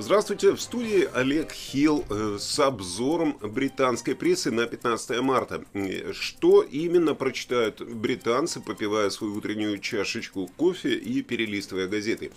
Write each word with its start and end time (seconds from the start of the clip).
Здравствуйте, 0.00 0.52
в 0.52 0.60
студии 0.60 1.08
Олег 1.12 1.50
Хилл 1.50 2.04
э, 2.08 2.36
с 2.38 2.60
обзором 2.60 3.36
британской 3.42 4.14
прессы 4.14 4.52
на 4.52 4.68
15 4.68 5.20
марта. 5.22 5.64
Что 6.12 6.62
именно 6.62 7.16
прочитают 7.16 7.82
британцы, 7.82 8.60
попивая 8.60 9.10
свою 9.10 9.34
утреннюю 9.34 9.78
чашечку 9.78 10.48
кофе 10.56 10.94
и 10.94 11.20
перелистывая 11.22 11.88
газеты? 11.88 12.30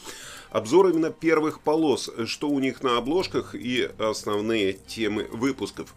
Обзор 0.50 0.88
именно 0.88 1.12
первых 1.12 1.62
полос, 1.62 2.10
что 2.26 2.50
у 2.50 2.60
них 2.60 2.82
на 2.82 2.98
обложках 2.98 3.54
и 3.54 3.92
основные 4.00 4.74
темы 4.74 5.28
выпусков. 5.32 5.94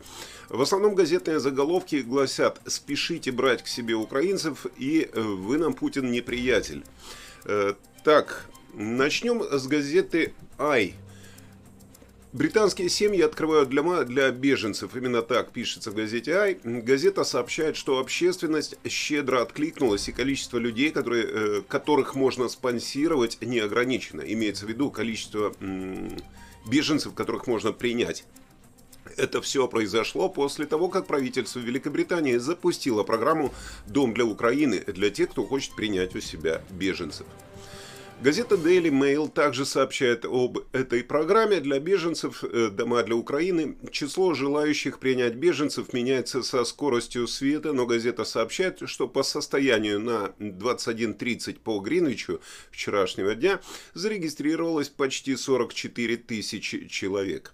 В 0.51 0.61
основном 0.61 0.95
газетные 0.95 1.41
заголовки 1.41 2.03
гласят 2.03 2.61
«Спешите 2.67 3.33
брать 3.33 3.63
к 3.63 3.69
себе 3.69 3.95
украинцев» 3.95 4.67
и 4.77 5.09
«Вы 5.15 5.57
нам, 5.57 5.73
Путин, 5.73 6.13
неприятель». 6.13 6.85
Э, 7.47 7.73
так, 8.05 8.51
начнем 8.75 9.43
с 9.43 9.67
газеты 9.67 10.35
«Ай». 10.59 10.95
Британские 12.35 12.89
семьи 12.89 13.21
открывают 13.21 13.69
для, 13.69 14.03
для 14.03 14.33
беженцев, 14.33 14.97
именно 14.97 15.23
так 15.23 15.53
пишется 15.53 15.93
в 15.93 15.95
газете 15.95 16.33
«Ай». 16.33 16.59
Газета 16.65 17.23
сообщает, 17.23 17.77
что 17.77 18.01
общественность 18.01 18.75
щедро 18.89 19.41
откликнулась, 19.41 20.09
и 20.09 20.13
количество 20.13 20.59
людей, 20.59 20.91
которые, 20.91 21.27
э, 21.29 21.63
которых 21.69 22.17
можно 22.17 22.49
спонсировать, 22.49 23.39
не 23.41 23.61
ограничено. 23.61 24.21
Имеется 24.21 24.67
в 24.67 24.69
виду 24.69 24.91
количество 24.91 25.55
беженцев, 26.69 27.15
которых 27.15 27.47
можно 27.47 27.71
принять. 27.71 28.25
Это 29.17 29.41
все 29.41 29.69
произошло 29.69 30.29
после 30.29 30.67
того, 30.67 30.89
как 30.89 31.07
правительство 31.07 31.61
Великобритании 31.61 32.39
запустило 32.39 33.05
программу 33.05 33.55
«Дом 33.87 34.13
для 34.13 34.25
Украины» 34.25 34.81
для 34.81 35.11
тех, 35.11 35.31
кто 35.31 35.45
хочет 35.45 35.77
принять 35.77 36.17
у 36.17 36.21
себя 36.21 36.63
беженцев. 36.69 37.29
Газета 38.23 38.55
Daily 38.55 38.91
Mail 38.91 39.29
также 39.29 39.67
сообщает 39.67 40.25
об 40.25 40.59
этой 40.73 41.03
программе 41.05 41.61
для 41.61 41.79
беженцев 41.79 42.43
э, 42.45 42.71
«Дома 42.71 43.03
для 43.03 43.17
Украины». 43.17 43.77
Число 43.91 44.35
желающих 44.35 44.99
принять 44.99 45.35
беженцев 45.35 45.93
меняется 45.93 46.43
со 46.43 46.65
скоростью 46.65 47.27
света, 47.27 47.73
но 47.73 47.87
газета 47.87 48.25
сообщает, 48.25 48.89
что 48.89 49.09
по 49.09 49.23
состоянию 49.23 50.01
на 50.01 50.33
21.30 50.39 51.59
по 51.61 51.81
Гринвичу 51.81 52.41
вчерашнего 52.71 53.35
дня 53.35 53.61
зарегистрировалось 53.93 54.89
почти 54.89 55.37
44 55.37 56.17
тысячи 56.17 56.87
человек. 56.87 57.53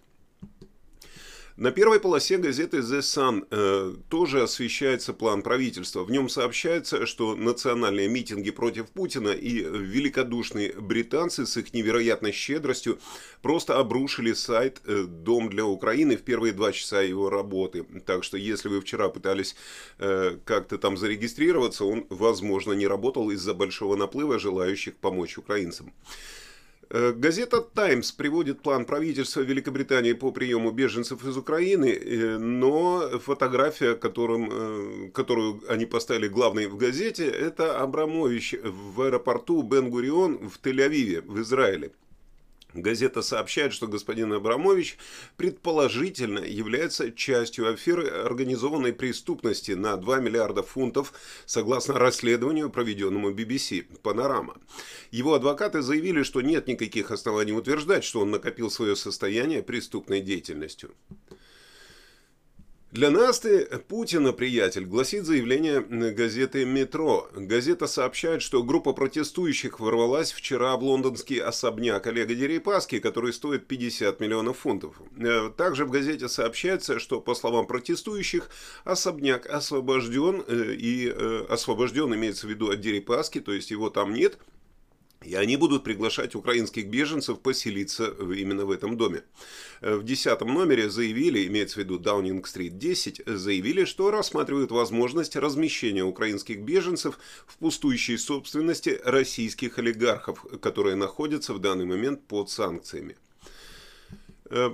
На 1.61 1.72
первой 1.72 2.00
полосе 2.00 2.39
газеты 2.39 2.78
The 2.78 3.00
Sun 3.00 3.47
э, 3.50 3.92
тоже 4.08 4.42
освещается 4.44 5.12
план 5.12 5.42
правительства. 5.42 6.05
В 6.05 6.11
нем 6.11 6.30
сообщается, 6.30 7.05
что 7.05 7.36
национальные 7.36 8.08
митинги 8.08 8.50
против 8.50 8.89
Путина 8.89 9.28
и 9.28 9.58
великодушные 9.61 10.72
британцы 10.72 11.44
с 11.44 11.58
их 11.58 11.75
невероятной 11.75 12.33
щедростью 12.33 12.98
просто 13.42 13.78
обрушили 13.78 14.33
сайт 14.33 14.81
э, 14.86 15.05
«Дом 15.06 15.50
для 15.50 15.66
Украины» 15.66 16.16
в 16.16 16.22
первые 16.22 16.55
два 16.55 16.72
часа 16.72 17.03
его 17.03 17.28
работы. 17.28 17.84
Так 18.06 18.25
что, 18.25 18.38
если 18.38 18.70
вы 18.70 18.81
вчера 18.81 19.11
пытались 19.11 19.55
э, 19.98 20.38
как-то 20.47 20.78
там 20.78 20.97
зарегистрироваться, 20.97 21.84
он, 21.84 22.06
возможно, 22.08 22.72
не 22.72 22.86
работал 22.86 23.31
из-за 23.33 23.53
большого 23.53 23.97
наплыва 23.97 24.38
желающих 24.38 24.97
помочь 24.97 25.36
украинцам. 25.36 25.92
Э, 26.92 27.12
газета 27.12 27.60
«Таймс» 27.60 28.10
приводит 28.10 28.62
план 28.62 28.84
правительства 28.84 29.42
Великобритании 29.42 30.12
по 30.12 30.33
приему 30.33 30.72
беженцев 30.72 31.24
из 31.24 31.36
Украины, 31.36 31.86
э, 31.86 32.38
но 32.38 33.20
фотография, 33.20 33.94
которым, 33.94 34.48
э, 34.50 35.10
которую 35.10 35.62
они 35.69 35.86
поставили 35.86 36.27
главной 36.27 36.66
в 36.66 36.77
газете, 36.77 37.27
это 37.27 37.78
Абрамович 37.78 38.56
в 38.64 39.02
аэропорту 39.02 39.62
Бен-Гурион 39.62 40.48
в 40.48 40.58
Тель-Авиве, 40.60 41.22
в 41.24 41.41
Израиле. 41.41 41.92
Газета 42.74 43.22
сообщает, 43.22 43.72
что 43.72 43.88
господин 43.88 44.32
Абрамович 44.32 44.96
предположительно 45.36 46.38
является 46.38 47.10
частью 47.10 47.72
аферы 47.72 48.08
организованной 48.08 48.92
преступности 48.92 49.72
на 49.72 49.97
2 49.97 50.20
миллиарда 50.20 50.62
фунтов, 50.62 51.12
согласно 51.47 51.94
расследованию, 51.94 52.70
проведенному 52.70 53.31
BBC 53.32 53.86
«Панорама». 54.03 54.56
Его 55.10 55.34
адвокаты 55.34 55.82
заявили, 55.82 56.22
что 56.22 56.41
нет 56.41 56.69
никаких 56.69 57.10
оснований 57.10 57.53
утверждать, 57.53 58.04
что 58.04 58.20
он 58.20 58.31
накопил 58.31 58.70
свое 58.70 58.94
состояние 58.94 59.62
преступной 59.62 60.20
деятельностью. 60.20 60.94
Для 62.92 63.12
нас 63.12 63.38
ты 63.38 63.66
Путина, 63.86 64.32
приятель, 64.32 64.84
гласит 64.84 65.24
заявление 65.24 65.80
газеты 65.80 66.64
«Метро». 66.64 67.30
Газета 67.36 67.86
сообщает, 67.86 68.42
что 68.42 68.64
группа 68.64 68.92
протестующих 68.92 69.78
ворвалась 69.78 70.32
вчера 70.32 70.76
в 70.76 70.82
лондонский 70.82 71.38
особняк 71.38 72.08
Олега 72.08 72.34
Дерипаски, 72.34 72.98
который 72.98 73.32
стоит 73.32 73.68
50 73.68 74.18
миллионов 74.18 74.58
фунтов. 74.58 75.00
Э, 75.16 75.52
также 75.56 75.84
в 75.84 75.90
газете 75.92 76.28
сообщается, 76.28 76.98
что, 76.98 77.20
по 77.20 77.36
словам 77.36 77.68
протестующих, 77.68 78.50
особняк 78.82 79.46
освобожден, 79.46 80.42
э, 80.48 80.74
и 80.74 81.14
э, 81.14 81.46
освобожден 81.48 82.12
имеется 82.16 82.48
в 82.48 82.50
виду 82.50 82.70
от 82.70 82.80
Дерипаски, 82.80 83.38
то 83.38 83.52
есть 83.52 83.70
его 83.70 83.90
там 83.90 84.12
нет– 84.12 84.36
и 85.25 85.34
они 85.34 85.56
будут 85.56 85.84
приглашать 85.84 86.34
украинских 86.34 86.86
беженцев 86.86 87.41
поселиться 87.41 88.06
именно 88.06 88.64
в 88.64 88.70
этом 88.70 88.97
доме. 88.97 89.22
Э, 89.82 89.97
в 89.97 90.04
десятом 90.04 90.54
номере 90.54 90.88
заявили, 90.88 91.47
имеется 91.47 91.76
в 91.76 91.78
виду 91.78 91.98
Даунинг-стрит 91.98 92.78
10, 92.78 93.22
заявили, 93.26 93.84
что 93.84 94.10
рассматривают 94.10 94.70
возможность 94.70 95.36
размещения 95.36 96.04
украинских 96.04 96.60
беженцев 96.60 97.19
в 97.47 97.58
пустующей 97.58 98.16
собственности 98.16 98.98
российских 99.04 99.78
олигархов, 99.78 100.44
которые 100.60 100.97
находятся 100.97 101.52
в 101.52 101.58
данный 101.58 101.84
момент 101.84 102.26
под 102.26 102.48
санкциями. 102.48 103.16
Э, 104.47 104.70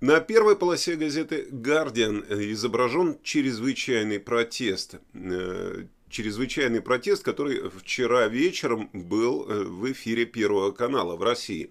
на 0.00 0.20
первой 0.20 0.56
полосе 0.56 0.96
газеты 0.96 1.46
«Гардиан» 1.50 2.24
изображен 2.28 3.18
чрезвычайный 3.22 4.20
протест 4.20 4.96
э, 5.14 5.86
чрезвычайный 6.16 6.80
протест, 6.80 7.22
который 7.22 7.68
вчера 7.68 8.26
вечером 8.26 8.88
был 8.94 9.44
э, 9.46 9.64
в 9.64 9.92
эфире 9.92 10.24
Первого 10.24 10.70
канала 10.70 11.14
в 11.14 11.22
России. 11.22 11.68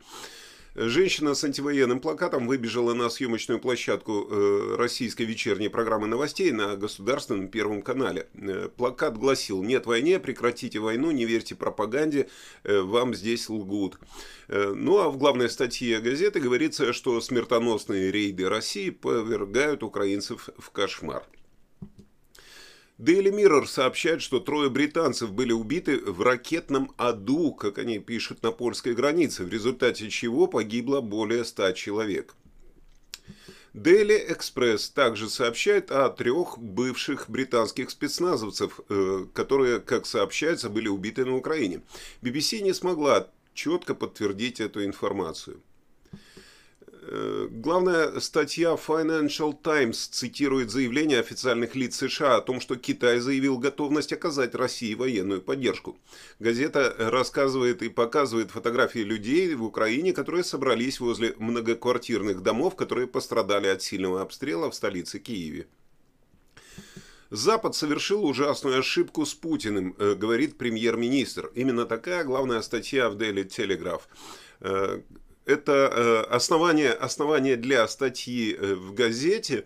Женщина 0.75 1.33
с 1.33 1.43
антивоенным 1.43 1.99
плакатом 1.99 2.45
выбежала 2.45 2.93
на 2.93 3.09
съемочную 3.09 3.59
площадку 3.59 4.27
э, 4.29 4.75
российской 4.77 5.23
вечерней 5.23 5.69
программы 5.69 6.05
новостей 6.05 6.51
на 6.51 6.75
государственном 6.75 7.47
Первом 7.47 7.81
канале. 7.81 8.27
Э, 8.35 8.69
плакат 8.69 9.17
гласил 9.17 9.63
«Нет 9.63 9.87
войне, 9.87 10.19
прекратите 10.19 10.77
войну, 10.77 11.09
не 11.09 11.25
верьте 11.25 11.55
пропаганде, 11.55 12.29
вам 12.63 13.15
здесь 13.15 13.49
лгут». 13.49 13.97
Ну 14.47 14.99
а 14.99 15.09
в 15.09 15.17
главной 15.17 15.49
статье 15.49 15.99
газеты 16.01 16.39
говорится, 16.39 16.93
что 16.93 17.19
смертоносные 17.19 18.11
рейды 18.11 18.47
России 18.47 18.91
повергают 18.91 19.81
украинцев 19.81 20.49
в 20.59 20.69
кошмар. 20.69 21.23
Daily 22.97 23.29
Mirror 23.29 23.65
сообщает, 23.65 24.21
что 24.21 24.39
трое 24.39 24.69
британцев 24.69 25.33
были 25.33 25.51
убиты 25.51 25.99
в 25.99 26.21
ракетном 26.21 26.93
аду, 26.95 27.53
как 27.53 27.77
они 27.77 27.99
пишут, 27.99 28.41
на 28.41 28.51
польской 28.51 28.93
границе, 28.93 29.43
в 29.43 29.49
результате 29.49 30.09
чего 30.09 30.47
погибло 30.47 31.01
более 31.01 31.43
ста 31.43 31.73
человек. 31.73 32.35
Daily 33.73 34.29
Express 34.29 34.89
также 34.93 35.29
сообщает 35.29 35.91
о 35.91 36.09
трех 36.09 36.57
бывших 36.57 37.29
британских 37.29 37.89
спецназовцев, 37.89 38.79
э, 38.87 39.25
которые, 39.33 39.81
как 39.81 40.05
сообщается, 40.05 40.69
были 40.69 40.87
убиты 40.87 41.25
на 41.25 41.35
Украине. 41.35 41.81
BBC 42.21 42.61
не 42.61 42.73
смогла 42.73 43.27
четко 43.53 43.93
подтвердить 43.93 44.61
эту 44.61 44.85
информацию. 44.85 45.59
Э, 47.15 47.47
главная 47.49 48.19
статья 48.19 48.75
Financial 48.75 49.55
Times 49.61 50.07
цитирует 50.07 50.69
заявление 50.69 51.19
официальных 51.19 51.73
лиц 51.75 51.95
США 51.95 52.35
о 52.35 52.41
том, 52.41 52.59
что 52.59 52.75
Китай 52.75 53.19
заявил 53.19 53.57
готовность 53.57 54.11
оказать 54.11 54.53
России 54.53 54.93
военную 54.95 55.41
поддержку. 55.41 55.97
Газета 56.39 56.93
рассказывает 56.97 57.81
и 57.83 57.89
показывает 57.89 58.51
фотографии 58.51 58.99
людей 58.99 59.55
в 59.55 59.63
Украине, 59.63 60.11
которые 60.11 60.43
собрались 60.43 60.99
возле 60.99 61.33
многоквартирных 61.37 62.41
домов, 62.41 62.75
которые 62.75 63.07
пострадали 63.07 63.67
от 63.67 63.81
сильного 63.81 64.21
обстрела 64.21 64.69
в 64.69 64.75
столице 64.75 65.19
Киеве. 65.19 65.67
Запад 67.29 67.75
совершил 67.75 68.25
ужасную 68.25 68.79
ошибку 68.79 69.25
с 69.25 69.33
Путиным, 69.33 69.95
э, 69.97 70.15
говорит 70.15 70.57
премьер-министр. 70.57 71.49
Именно 71.55 71.85
такая 71.85 72.25
главная 72.25 72.61
статья 72.61 73.09
в 73.09 73.15
Daily 73.15 73.47
Telegraph 73.47 74.01
э, 74.59 75.01
это 75.45 75.71
э, 75.71 76.33
основание, 76.33 76.91
основание 76.91 77.55
для 77.55 77.87
статьи 77.87 78.53
э, 78.53 78.75
в 78.75 78.93
газете. 78.93 79.65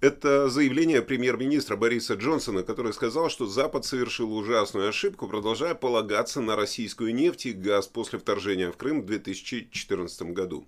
Это 0.00 0.48
заявление 0.48 1.00
премьер-министра 1.02 1.76
Бориса 1.76 2.14
Джонсона, 2.14 2.62
который 2.62 2.92
сказал, 2.92 3.30
что 3.30 3.46
Запад 3.46 3.84
совершил 3.86 4.34
ужасную 4.36 4.88
ошибку, 4.88 5.28
продолжая 5.28 5.74
полагаться 5.74 6.40
на 6.40 6.56
российскую 6.56 7.14
нефть 7.14 7.46
и 7.46 7.52
газ 7.52 7.86
после 7.86 8.18
вторжения 8.18 8.70
в 8.70 8.76
Крым 8.76 9.02
в 9.02 9.06
2014 9.06 10.32
году. 10.32 10.66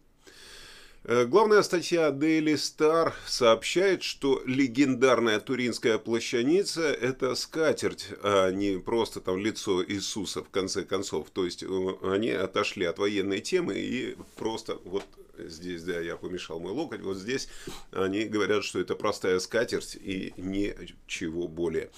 Э, 1.08 1.25
главная 1.25 1.62
статья 1.62 2.11
Daily 2.11 2.55
Star 2.55 3.12
сообщает, 3.29 4.03
что 4.03 4.43
легендарная 4.44 5.38
туринская 5.38 5.99
плащаница– 5.99 6.82
это 7.00 7.37
скатерть, 7.37 8.08
а 8.25 8.50
не 8.50 8.79
просто 8.79 9.20
там 9.20 9.38
лицо 9.38 9.85
Иисуса 9.85 10.43
в 10.43 10.50
конце 10.50 10.82
концов. 10.82 11.31
То 11.31 11.44
есть 11.44 11.62
э, 11.62 11.67
они 12.03 12.31
отошли 12.31 12.87
от 12.87 12.99
военной 12.99 13.38
темы 13.38 13.75
и 13.79 14.17
просто 14.37 14.79
вот 14.85 15.05
здесь, 15.38 15.85
да, 15.85 16.00
я 16.00 16.17
помешал 16.17 16.58
мой 16.58 16.73
локоть, 16.73 17.03
вот 17.03 17.19
здесь 17.19 17.47
они 17.93 18.25
говорят, 18.25 18.64
что 18.64 18.81
это 18.81 18.97
простая 18.97 19.38
скатерть 19.38 19.94
и 19.94 20.35
ничего 20.37 21.47
более. 21.47 21.91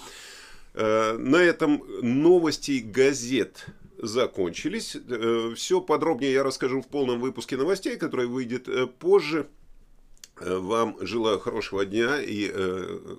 Э, 0.74 1.16
на 1.16 1.36
этом 1.36 1.82
новости 2.02 2.80
газет 2.84 3.64
закончились. 3.98 4.96
Э, 4.96 5.52
Все 5.54 5.80
подробнее 5.80 6.32
я 6.32 6.42
расскажу 6.42 6.80
в 6.80 6.86
полном 6.88 7.20
выпуске 7.20 7.56
новостей, 7.56 7.96
который 7.96 8.26
выйдет 8.26 8.68
э, 8.68 8.86
позже. 8.86 9.48
Вам 10.40 10.96
желаю 11.00 11.40
хорошего 11.40 11.84
дня 11.84 12.22
и 12.22 12.48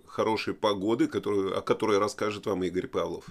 хорошей 0.08 0.54
погоды, 0.54 1.08
которую, 1.08 1.58
о 1.58 1.62
которой 1.62 1.98
расскажет 1.98 2.46
вам 2.46 2.64
Игорь 2.64 2.88
Павлов. 2.88 3.26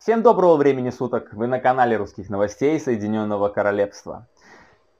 Всем 0.00 0.22
доброго 0.22 0.56
времени 0.56 0.88
суток! 0.88 1.28
Вы 1.32 1.46
на 1.46 1.60
канале 1.60 1.96
русских 1.96 2.30
новостей 2.30 2.80
Соединенного 2.80 3.50
Королевства. 3.50 4.26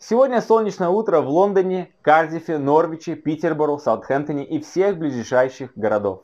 Сегодня 0.03 0.41
солнечное 0.41 0.89
утро 0.89 1.21
в 1.21 1.29
Лондоне, 1.29 1.93
Кардифе, 2.01 2.57
Норвиче, 2.57 3.17
Питербору, 3.17 3.79
Саутхэмптоне 3.79 4.47
и 4.47 4.59
всех 4.59 4.97
ближайших 4.97 5.73
городов. 5.77 6.23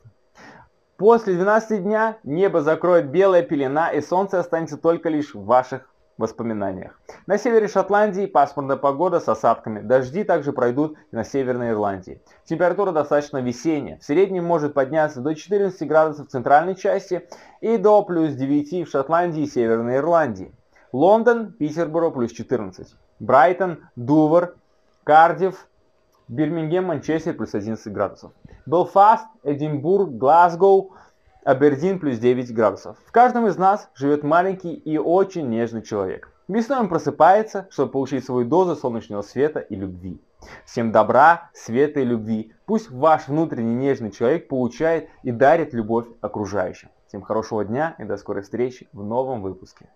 После 0.96 1.34
12 1.34 1.82
дня 1.82 2.16
небо 2.24 2.62
закроет 2.62 3.10
белая 3.10 3.42
пелена 3.42 3.90
и 3.90 4.00
солнце 4.00 4.40
останется 4.40 4.78
только 4.78 5.10
лишь 5.10 5.34
в 5.34 5.44
ваших 5.44 5.90
воспоминаниях. 6.16 6.98
На 7.26 7.36
севере 7.36 7.68
Шотландии 7.68 8.24
пасмурная 8.24 8.78
погода 8.78 9.20
с 9.20 9.28
осадками. 9.28 9.80
Дожди 9.80 10.24
также 10.24 10.54
пройдут 10.54 10.96
на 11.10 11.22
Северной 11.22 11.72
Ирландии. 11.72 12.22
Температура 12.46 12.92
достаточно 12.92 13.42
весенняя. 13.42 13.98
В 13.98 14.04
среднем 14.04 14.46
может 14.46 14.72
подняться 14.72 15.20
до 15.20 15.34
14 15.34 15.86
градусов 15.86 16.28
в 16.28 16.30
центральной 16.30 16.76
части 16.76 17.28
и 17.60 17.76
до 17.76 18.02
плюс 18.04 18.32
9 18.32 18.88
в 18.88 18.90
Шотландии 18.90 19.42
и 19.42 19.46
Северной 19.46 19.96
Ирландии. 19.96 20.54
Лондон, 20.96 21.52
Питерборо 21.52 22.08
плюс 22.08 22.32
14. 22.32 22.94
Брайтон, 23.20 23.80
Дувр, 23.96 24.56
Кардив, 25.04 25.68
Бирмингем, 26.26 26.86
Манчестер 26.86 27.34
плюс 27.34 27.54
11 27.54 27.92
градусов. 27.92 28.32
Белфаст, 28.64 29.26
Эдинбург, 29.42 30.08
Глазгоу, 30.12 30.94
Абердин 31.44 31.98
плюс 31.98 32.16
9 32.16 32.50
градусов. 32.54 32.96
В 33.04 33.12
каждом 33.12 33.46
из 33.46 33.58
нас 33.58 33.90
живет 33.94 34.22
маленький 34.22 34.72
и 34.72 34.96
очень 34.96 35.50
нежный 35.50 35.82
человек. 35.82 36.32
Весной 36.48 36.78
он 36.78 36.88
просыпается, 36.88 37.68
чтобы 37.70 37.92
получить 37.92 38.24
свою 38.24 38.48
дозу 38.48 38.74
солнечного 38.74 39.20
света 39.20 39.60
и 39.60 39.74
любви. 39.76 40.18
Всем 40.64 40.92
добра, 40.92 41.50
света 41.52 42.00
и 42.00 42.04
любви. 42.04 42.54
Пусть 42.64 42.90
ваш 42.90 43.28
внутренний 43.28 43.74
нежный 43.74 44.12
человек 44.12 44.48
получает 44.48 45.10
и 45.22 45.30
дарит 45.30 45.74
любовь 45.74 46.06
окружающим. 46.22 46.88
Всем 47.06 47.20
хорошего 47.20 47.66
дня 47.66 47.94
и 47.98 48.04
до 48.04 48.16
скорой 48.16 48.44
встречи 48.44 48.88
в 48.94 49.04
новом 49.04 49.42
выпуске. 49.42 49.90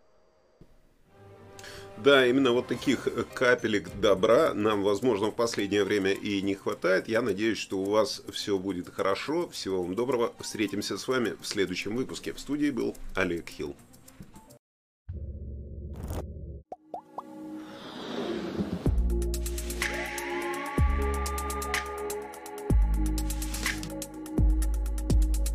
Да, 2.03 2.27
именно 2.27 2.53
вот 2.53 2.67
таких 2.67 3.07
э, 3.07 3.25
капелек 3.35 3.91
добра 4.01 4.55
нам, 4.55 4.83
возможно, 4.83 5.27
в 5.27 5.35
последнее 5.35 5.85
время 5.85 6.13
и 6.13 6.41
не 6.41 6.55
хватает. 6.55 7.09
Я 7.09 7.21
надеюсь, 7.21 7.59
что 7.59 7.79
у 7.79 7.91
вас 7.91 8.23
все 8.33 8.59
будет 8.59 8.89
хорошо. 8.89 9.51
Всего 9.51 9.83
вам 9.83 9.95
доброго. 9.95 10.33
Встретимся 10.41 10.97
с 10.97 11.07
вами 11.07 11.35
в 11.41 11.47
следующем 11.47 11.97
выпуске. 11.97 12.33
В 12.33 12.41
студии 12.41 12.71
был 12.71 12.97
Олег 13.15 13.51
Хилл. 13.51 13.77